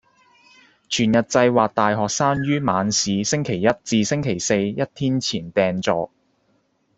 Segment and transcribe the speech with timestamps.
[0.89, 6.11] 全日制或大學生於晚市星期一至星期四一天前訂座